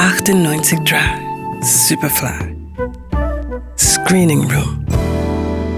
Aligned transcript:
98 0.00 0.78
Drive, 0.86 1.20
Superfly. 1.60 2.56
Screening 3.76 4.50
Room. 4.50 4.86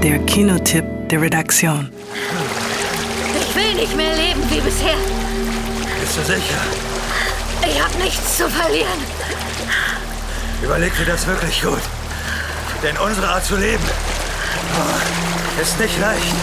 Der 0.00 0.21
Kinotipp 0.26 0.84
der 1.08 1.22
Redaktion. 1.22 1.90
Ich 3.40 3.53
will 3.56 3.74
nicht 3.74 3.96
mehr 3.96 4.14
leben 4.14 4.40
wie 4.48 4.61
bisher. 4.61 4.95
Bist 6.00 6.16
du 6.16 6.22
sicher? 6.22 6.61
Ich 7.69 7.82
habe 7.82 7.98
nichts 7.98 8.37
zu 8.37 8.48
verlieren. 8.48 9.00
Überleg 10.62 10.96
dir 10.96 11.06
das 11.06 11.26
wirklich 11.26 11.60
gut. 11.60 11.82
Denn 12.80 12.96
unsere 12.98 13.26
Art 13.26 13.44
zu 13.44 13.56
leben 13.56 13.84
oh, 14.78 15.60
ist 15.60 15.80
nicht 15.80 15.98
leicht. 15.98 16.34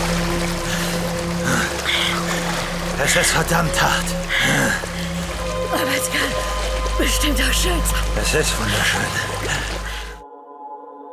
Es 3.05 3.15
ist 3.15 3.31
verdammt 3.31 3.81
hart. 3.81 4.05
Aber 5.71 5.91
es 5.97 6.09
kann 6.11 6.58
bestimmt 6.99 7.39
auch 7.39 7.53
schön 7.53 7.71
sein. 7.71 8.03
Es 8.21 8.33
ist 8.35 8.59
wunderschön. 8.59 9.01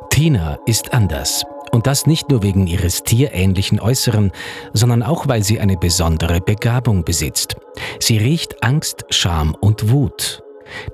Tina 0.09 0.57
ist 0.65 0.93
anders. 0.93 1.43
Und 1.71 1.85
das 1.85 2.05
nicht 2.05 2.29
nur 2.29 2.43
wegen 2.43 2.65
ihres 2.65 3.03
tierähnlichen 3.03 3.79
Äußeren, 3.79 4.31
sondern 4.73 5.03
auch, 5.03 5.27
weil 5.27 5.43
sie 5.43 5.59
eine 5.59 5.77
besondere 5.77 6.39
Begabung 6.41 7.03
besitzt. 7.03 7.55
Sie 7.99 8.17
riecht 8.17 8.63
Angst, 8.63 9.05
Scham 9.09 9.55
und 9.59 9.91
Wut. 9.91 10.41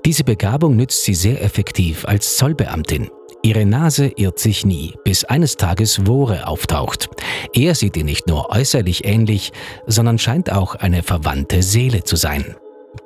Diese 0.04 0.24
Begabung 0.24 0.76
nützt 0.76 1.04
sie 1.04 1.14
sehr 1.14 1.42
effektiv 1.42 2.04
als 2.04 2.36
Zollbeamtin. 2.36 3.08
Ihre 3.42 3.66
Nase 3.66 4.06
irrt 4.16 4.38
sich 4.38 4.64
nie, 4.64 4.94
bis 5.04 5.24
eines 5.24 5.56
Tages 5.56 6.06
Wore 6.06 6.46
auftaucht. 6.46 7.08
Er 7.52 7.74
sieht 7.74 7.96
ihr 7.96 8.04
nicht 8.04 8.26
nur 8.26 8.50
äußerlich 8.50 9.04
ähnlich, 9.04 9.52
sondern 9.86 10.18
scheint 10.18 10.50
auch 10.50 10.74
eine 10.74 11.02
verwandte 11.02 11.62
Seele 11.62 12.04
zu 12.04 12.16
sein. 12.16 12.56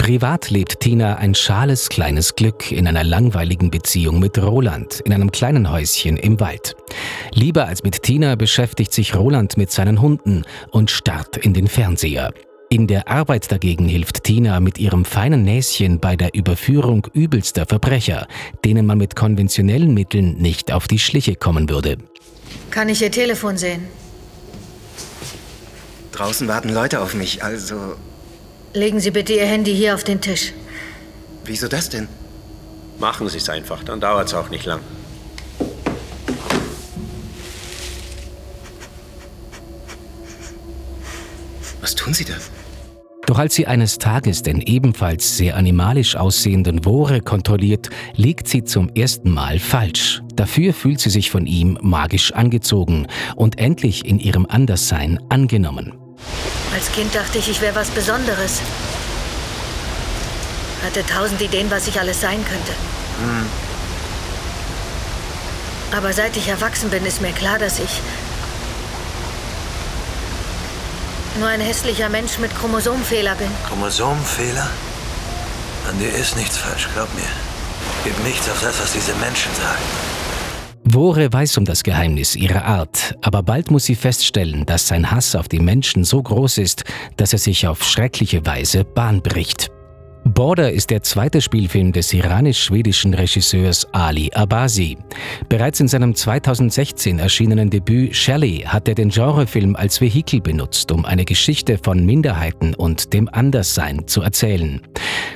Privat 0.08 0.48
lebt 0.48 0.80
Tina 0.80 1.16
ein 1.16 1.34
schales 1.34 1.90
kleines 1.90 2.34
Glück 2.34 2.72
in 2.72 2.88
einer 2.88 3.04
langweiligen 3.04 3.70
Beziehung 3.70 4.20
mit 4.20 4.38
Roland 4.38 5.00
in 5.00 5.12
einem 5.12 5.30
kleinen 5.30 5.70
Häuschen 5.70 6.16
im 6.16 6.40
Wald. 6.40 6.76
Lieber 7.34 7.66
als 7.66 7.82
mit 7.82 8.02
Tina 8.04 8.34
beschäftigt 8.34 8.94
sich 8.94 9.14
Roland 9.14 9.58
mit 9.58 9.70
seinen 9.70 10.00
Hunden 10.00 10.44
und 10.70 10.90
starrt 10.90 11.36
in 11.36 11.52
den 11.52 11.66
Fernseher. 11.66 12.32
In 12.70 12.86
der 12.86 13.08
Arbeit 13.08 13.52
dagegen 13.52 13.86
hilft 13.86 14.24
Tina 14.24 14.60
mit 14.60 14.78
ihrem 14.78 15.04
feinen 15.04 15.42
Näschen 15.42 16.00
bei 16.00 16.16
der 16.16 16.34
Überführung 16.34 17.06
übelster 17.12 17.66
Verbrecher, 17.66 18.26
denen 18.64 18.86
man 18.86 18.96
mit 18.96 19.14
konventionellen 19.14 19.92
Mitteln 19.92 20.38
nicht 20.38 20.72
auf 20.72 20.88
die 20.88 21.00
Schliche 21.00 21.34
kommen 21.34 21.68
würde. 21.68 21.98
Kann 22.70 22.88
ich 22.88 23.02
Ihr 23.02 23.12
Telefon 23.12 23.58
sehen? 23.58 23.84
Draußen 26.12 26.48
warten 26.48 26.72
Leute 26.72 27.02
auf 27.02 27.12
mich, 27.12 27.44
also 27.44 27.96
Legen 28.74 29.00
Sie 29.00 29.10
bitte 29.10 29.32
Ihr 29.32 29.46
Handy 29.46 29.74
hier 29.74 29.94
auf 29.94 30.04
den 30.04 30.20
Tisch. 30.20 30.52
wieso 31.44 31.68
das 31.68 31.88
denn? 31.88 32.08
Machen 32.98 33.28
Sie 33.28 33.38
es 33.38 33.48
einfach, 33.48 33.82
dann 33.84 34.00
dauert 34.00 34.28
es 34.28 34.34
auch 34.34 34.50
nicht 34.50 34.66
lang. 34.66 34.80
Was 41.80 41.94
tun 41.94 42.12
Sie 42.12 42.24
da? 42.24 42.34
Doch 43.26 43.38
als 43.38 43.54
sie 43.54 43.66
eines 43.66 43.98
Tages 43.98 44.42
den 44.42 44.62
ebenfalls 44.62 45.36
sehr 45.36 45.54
animalisch 45.54 46.16
aussehenden 46.16 46.86
Wore 46.86 47.20
kontrolliert, 47.20 47.90
liegt 48.16 48.48
sie 48.48 48.64
zum 48.64 48.88
ersten 48.94 49.30
Mal 49.30 49.58
falsch. 49.58 50.22
Dafür 50.34 50.72
fühlt 50.72 50.98
sie 50.98 51.10
sich 51.10 51.30
von 51.30 51.44
ihm 51.44 51.78
magisch 51.82 52.32
angezogen 52.32 53.06
und 53.36 53.58
endlich 53.58 54.06
in 54.06 54.18
ihrem 54.18 54.46
Anderssein 54.46 55.18
angenommen. 55.28 56.07
Als 56.74 56.92
Kind 56.92 57.14
dachte 57.14 57.38
ich, 57.38 57.48
ich 57.48 57.60
wäre 57.60 57.74
was 57.74 57.88
Besonderes. 57.90 58.60
Hatte 60.84 61.04
tausend 61.06 61.40
Ideen, 61.40 61.70
was 61.70 61.86
ich 61.88 61.98
alles 61.98 62.20
sein 62.20 62.44
könnte. 62.44 62.72
Aber 65.96 66.12
seit 66.12 66.36
ich 66.36 66.48
erwachsen 66.48 66.90
bin, 66.90 67.04
ist 67.06 67.20
mir 67.20 67.32
klar, 67.32 67.58
dass 67.58 67.78
ich 67.78 68.00
nur 71.38 71.48
ein 71.48 71.60
hässlicher 71.60 72.08
Mensch 72.08 72.38
mit 72.38 72.56
Chromosomfehler 72.58 73.34
bin. 73.36 73.50
Chromosomenfehler? 73.68 74.68
An 75.88 75.98
dir 75.98 76.12
ist 76.12 76.36
nichts 76.36 76.58
falsch, 76.58 76.88
glaub 76.94 77.12
mir. 77.14 77.30
Gib 78.04 78.18
nichts 78.24 78.48
auf 78.48 78.60
das, 78.60 78.80
was 78.80 78.92
diese 78.92 79.14
Menschen 79.14 79.54
sagen. 79.54 80.07
Wore 80.94 81.30
weiß 81.30 81.58
um 81.58 81.66
das 81.66 81.82
Geheimnis 81.82 82.34
ihrer 82.34 82.64
Art, 82.64 83.14
aber 83.20 83.42
bald 83.42 83.70
muss 83.70 83.84
sie 83.84 83.94
feststellen, 83.94 84.64
dass 84.64 84.88
sein 84.88 85.10
Hass 85.10 85.34
auf 85.34 85.46
die 85.46 85.58
Menschen 85.58 86.02
so 86.02 86.22
groß 86.22 86.56
ist, 86.58 86.84
dass 87.16 87.34
er 87.34 87.38
sich 87.38 87.66
auf 87.66 87.84
schreckliche 87.84 88.46
Weise 88.46 88.84
Bahn 88.84 89.20
bricht. 89.20 89.70
Border 90.38 90.70
ist 90.70 90.90
der 90.90 91.02
zweite 91.02 91.40
Spielfilm 91.40 91.90
des 91.90 92.12
iranisch-schwedischen 92.12 93.12
Regisseurs 93.12 93.92
Ali 93.92 94.30
Abasi. 94.32 94.96
Bereits 95.48 95.80
in 95.80 95.88
seinem 95.88 96.14
2016 96.14 97.18
erschienenen 97.18 97.70
Debüt 97.70 98.14
Shelley 98.14 98.58
hat 98.64 98.86
er 98.86 98.94
den 98.94 99.08
Genrefilm 99.08 99.74
als 99.74 100.00
Vehikel 100.00 100.40
benutzt, 100.40 100.92
um 100.92 101.04
eine 101.04 101.24
Geschichte 101.24 101.76
von 101.76 102.06
Minderheiten 102.06 102.76
und 102.76 103.12
dem 103.14 103.28
Anderssein 103.28 104.06
zu 104.06 104.22
erzählen. 104.22 104.80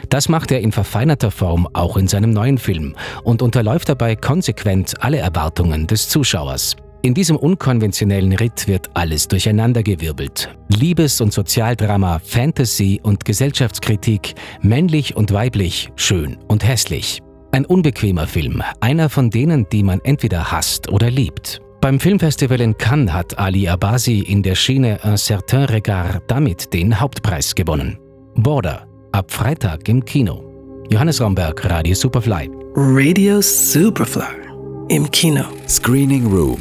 Das 0.08 0.28
macht 0.28 0.52
er 0.52 0.60
in 0.60 0.70
verfeinerter 0.70 1.32
Form 1.32 1.68
auch 1.72 1.96
in 1.96 2.06
seinem 2.06 2.30
neuen 2.30 2.58
Film 2.58 2.94
und 3.24 3.42
unterläuft 3.42 3.88
dabei 3.88 4.14
konsequent 4.14 5.02
alle 5.02 5.18
Erwartungen 5.18 5.88
des 5.88 6.08
Zuschauers. 6.10 6.76
In 7.04 7.14
diesem 7.14 7.36
unkonventionellen 7.36 8.32
Ritt 8.32 8.68
wird 8.68 8.90
alles 8.94 9.26
durcheinandergewirbelt. 9.26 10.56
Liebes- 10.68 11.20
und 11.20 11.32
Sozialdrama, 11.32 12.20
Fantasy 12.20 13.00
und 13.02 13.24
Gesellschaftskritik, 13.24 14.34
männlich 14.62 15.16
und 15.16 15.32
weiblich, 15.32 15.90
schön 15.96 16.38
und 16.46 16.64
hässlich. 16.64 17.18
Ein 17.50 17.66
unbequemer 17.66 18.28
Film, 18.28 18.62
einer 18.78 19.10
von 19.10 19.30
denen, 19.30 19.68
die 19.70 19.82
man 19.82 20.00
entweder 20.04 20.52
hasst 20.52 20.92
oder 20.92 21.10
liebt. 21.10 21.60
Beim 21.80 21.98
Filmfestival 21.98 22.60
in 22.60 22.78
Cannes 22.78 23.12
hat 23.12 23.36
Ali 23.36 23.68
Abasi 23.68 24.20
in 24.20 24.44
der 24.44 24.54
Schiene 24.54 25.00
Un 25.04 25.16
certain 25.16 25.64
regard 25.64 26.22
damit 26.28 26.72
den 26.72 27.00
Hauptpreis 27.00 27.52
gewonnen. 27.52 27.98
Border, 28.36 28.86
ab 29.10 29.32
Freitag 29.32 29.88
im 29.88 30.04
Kino. 30.04 30.44
Johannes 30.88 31.20
Romberg, 31.20 31.68
Radio 31.68 31.96
Superfly. 31.96 32.48
Radio 32.76 33.40
Superfly. 33.40 34.40
Im 34.88 35.10
Kino. 35.10 35.44
Screening 35.66 36.26
Room 36.28 36.60